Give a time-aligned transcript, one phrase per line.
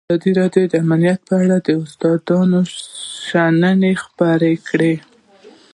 [0.09, 2.59] ازادي راډیو د امنیت په اړه د استادانو
[3.27, 4.95] شننې خپرې کړي.